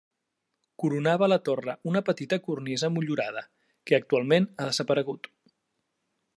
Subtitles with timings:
[0.83, 3.45] Coronava la torre una petita cornisa motllurada,
[3.91, 5.31] que actualment ha desaparegut.